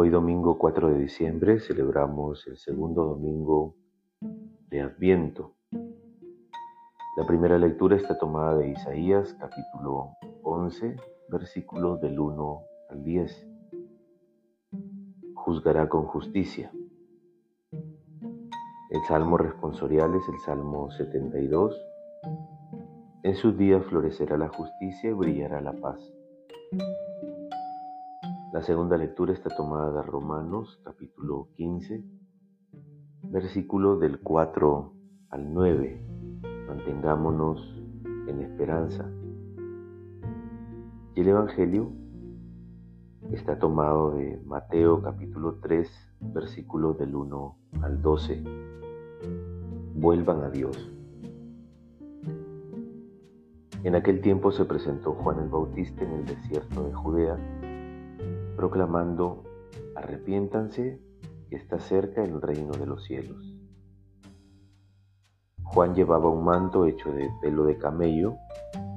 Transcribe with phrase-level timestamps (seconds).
[0.00, 3.74] Hoy domingo 4 de diciembre celebramos el segundo domingo
[4.70, 5.56] de Adviento.
[7.16, 10.10] La primera lectura está tomada de Isaías capítulo
[10.44, 10.94] 11,
[11.30, 13.48] versículos del 1 al 10.
[15.34, 16.70] Juzgará con justicia.
[17.72, 21.76] El salmo responsorial es el Salmo 72.
[23.24, 25.98] En sus días florecerá la justicia y brillará la paz.
[28.50, 32.02] La segunda lectura está tomada de Romanos capítulo 15,
[33.24, 34.94] versículo del 4
[35.28, 36.02] al 9.
[36.66, 37.60] Mantengámonos
[38.26, 39.06] en esperanza.
[41.14, 41.92] Y el Evangelio
[43.32, 45.86] está tomado de Mateo capítulo 3,
[46.32, 48.44] versículo del 1 al 12.
[49.94, 50.90] Vuelvan a Dios.
[53.84, 57.57] En aquel tiempo se presentó Juan el Bautista en el desierto de Judea
[58.58, 59.44] proclamando,
[59.94, 61.00] arrepiéntanse,
[61.48, 63.54] que está cerca el reino de los cielos.
[65.62, 68.34] Juan llevaba un manto hecho de pelo de camello,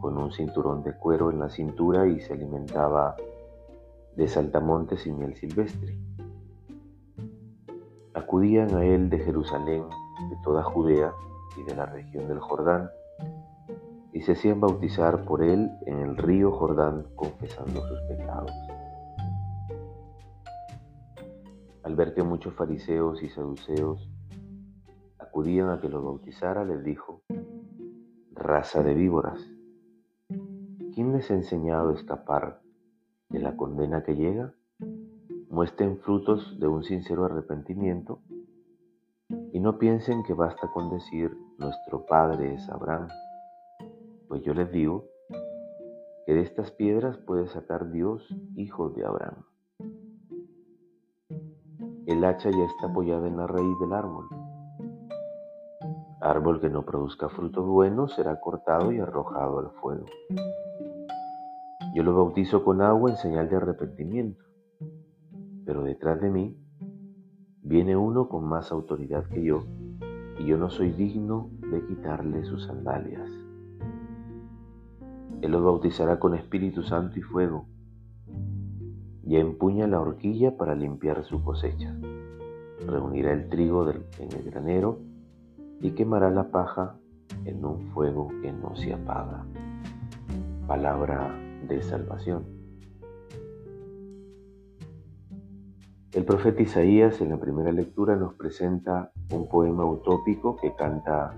[0.00, 3.14] con un cinturón de cuero en la cintura y se alimentaba
[4.16, 5.96] de saltamontes y miel silvestre.
[8.12, 9.84] Acudían a él de Jerusalén,
[10.30, 11.12] de toda Judea
[11.56, 12.90] y de la región del Jordán,
[14.12, 18.50] y se hacían bautizar por él en el río Jordán confesando sus pecados.
[21.84, 24.10] Al ver que muchos fariseos y saduceos
[25.18, 27.22] acudían a que los bautizara, les dijo,
[28.32, 29.38] raza de víboras,
[30.94, 32.62] ¿quién les ha enseñado a escapar
[33.28, 34.54] de la condena que llega?
[35.50, 38.22] Muestren frutos de un sincero arrepentimiento
[39.52, 43.08] y no piensen que basta con decir nuestro Padre es Abraham,
[44.28, 45.04] pues yo les digo
[46.26, 48.26] que de estas piedras puede sacar Dios
[48.56, 49.44] hijos de Abraham.
[52.24, 54.28] Hacha ya está apoyada en la raíz del árbol.
[56.20, 60.06] Árbol que no produzca frutos buenos será cortado y arrojado al fuego.
[61.94, 64.42] Yo lo bautizo con agua en señal de arrepentimiento,
[65.66, 66.56] pero detrás de mí
[67.62, 69.64] viene uno con más autoridad que yo,
[70.38, 73.30] y yo no soy digno de quitarle sus sandalias.
[75.42, 77.66] Él los bautizará con Espíritu Santo y fuego
[79.26, 81.94] y empuña la horquilla para limpiar su cosecha.
[82.86, 84.98] Reunirá el trigo en el granero
[85.80, 86.96] y quemará la paja
[87.44, 89.44] en un fuego que no se apaga.
[90.66, 91.34] Palabra
[91.68, 92.44] de salvación.
[96.12, 101.34] El profeta Isaías en la primera lectura nos presenta un poema utópico que canta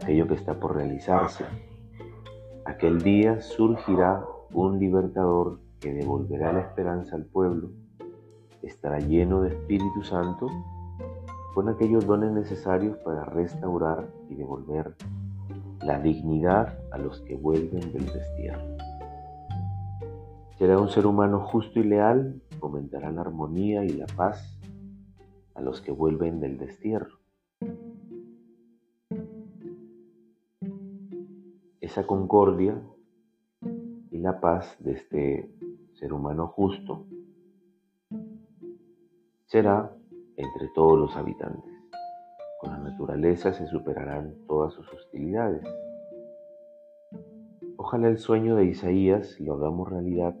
[0.00, 1.44] aquello que está por realizarse.
[2.64, 7.72] Aquel día surgirá un libertador que devolverá la esperanza al pueblo,
[8.66, 10.48] estará lleno de Espíritu Santo
[11.54, 14.96] con aquellos dones necesarios para restaurar y devolver
[15.82, 18.76] la dignidad a los que vuelven del destierro.
[20.58, 24.58] Será un ser humano justo y leal, fomentará la armonía y la paz
[25.54, 27.18] a los que vuelven del destierro.
[31.80, 32.80] Esa concordia
[34.10, 35.54] y la paz de este
[35.92, 37.06] ser humano justo,
[39.54, 39.88] será
[40.36, 41.72] entre todos los habitantes.
[42.60, 45.62] Con la naturaleza se superarán todas sus hostilidades.
[47.76, 50.34] Ojalá el sueño de Isaías lo hagamos realidad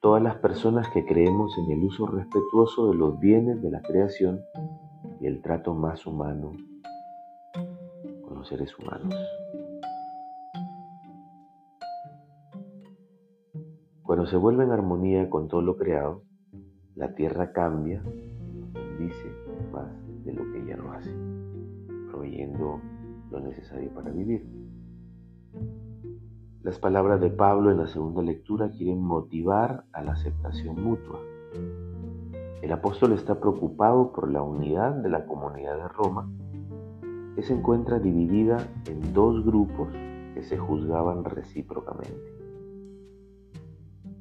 [0.00, 4.42] todas las personas que creemos en el uso respetuoso de los bienes de la creación
[5.22, 6.52] y el trato más humano
[8.28, 9.14] con los seres humanos.
[14.02, 16.26] Cuando se vuelve en armonía con todo lo creado,
[16.96, 19.30] la tierra cambia y nos bendice
[19.70, 19.86] más
[20.24, 21.14] de lo que ella lo hace,
[22.10, 22.80] proveyendo
[23.30, 24.46] lo necesario para vivir.
[26.62, 31.20] Las palabras de Pablo en la segunda lectura quieren motivar a la aceptación mutua.
[32.62, 36.28] El apóstol está preocupado por la unidad de la comunidad de Roma,
[37.36, 39.88] que se encuentra dividida en dos grupos
[40.34, 42.36] que se juzgaban recíprocamente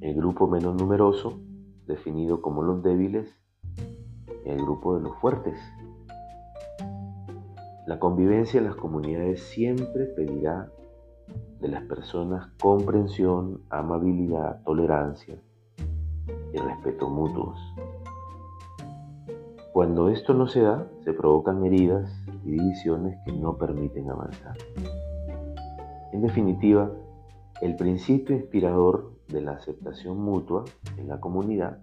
[0.00, 1.38] el grupo menos numeroso,
[1.90, 3.28] definido como los débiles,
[4.44, 5.58] y el grupo de los fuertes.
[7.86, 10.70] La convivencia en las comunidades siempre pedirá
[11.60, 15.36] de las personas comprensión, amabilidad, tolerancia
[16.52, 17.58] y respeto mutuos.
[19.72, 22.10] Cuando esto no se da, se provocan heridas
[22.44, 24.56] y divisiones que no permiten avanzar.
[26.12, 26.90] En definitiva,
[27.60, 30.64] el principio inspirador de la aceptación mutua
[30.96, 31.82] en la comunidad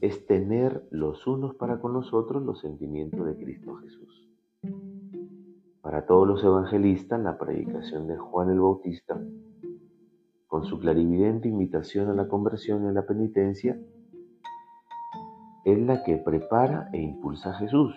[0.00, 4.30] es tener los unos para con nosotros los sentimientos de Cristo Jesús.
[5.80, 9.20] Para todos los evangelistas, la predicación de Juan el Bautista,
[10.46, 13.78] con su clarividente invitación a la conversión y a la penitencia,
[15.64, 17.94] es la que prepara e impulsa a Jesús.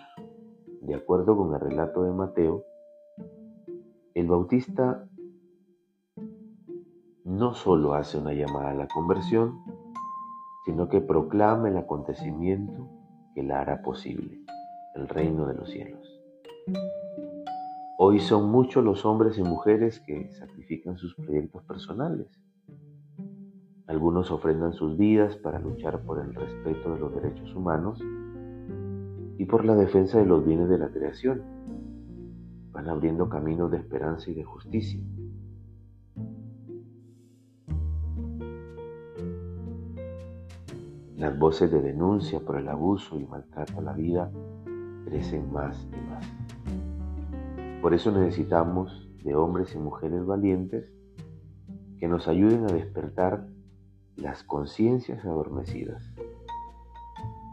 [0.82, 2.64] De acuerdo con el relato de Mateo,
[4.14, 5.07] el Bautista
[7.28, 9.60] no solo hace una llamada a la conversión,
[10.64, 12.88] sino que proclama el acontecimiento
[13.34, 14.40] que la hará posible,
[14.94, 16.20] el reino de los cielos.
[17.98, 22.28] Hoy son muchos los hombres y mujeres que sacrifican sus proyectos personales.
[23.86, 28.00] Algunos ofrendan sus vidas para luchar por el respeto de los derechos humanos
[29.36, 31.42] y por la defensa de los bienes de la creación.
[32.72, 35.00] Van abriendo caminos de esperanza y de justicia.
[41.18, 44.30] Las voces de denuncia por el abuso y maltrato a la vida
[45.04, 46.24] crecen más y más.
[47.82, 50.88] Por eso necesitamos de hombres y mujeres valientes
[51.98, 53.48] que nos ayuden a despertar
[54.14, 56.04] las conciencias adormecidas,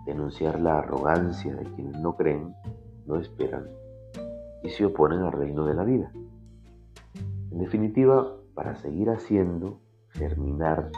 [0.06, 2.54] denunciar la arrogancia de quienes no creen,
[3.08, 3.66] no esperan
[4.62, 6.12] y se oponen al reino de la vida.
[7.50, 9.80] En definitiva, para seguir haciendo
[10.10, 10.92] germinar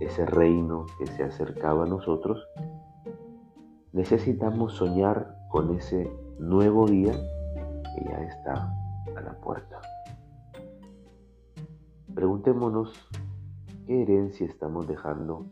[0.00, 2.46] ese reino que se acercaba a nosotros,
[3.92, 8.70] necesitamos soñar con ese nuevo día que ya está
[9.16, 9.80] a la puerta.
[12.14, 13.08] Preguntémonos
[13.86, 15.46] qué herencia estamos dejando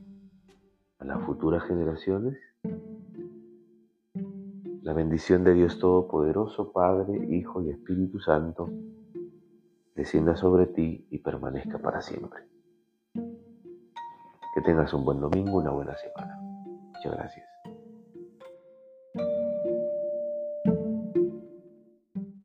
[0.99, 2.38] a las futuras generaciones.
[4.82, 8.69] La bendición de Dios Todopoderoso, Padre, Hijo y Espíritu Santo,
[9.94, 12.53] descienda sobre ti y permanezca para siempre.
[14.54, 16.38] Que tengas un buen domingo, una buena semana.
[16.40, 17.53] Muchas gracias.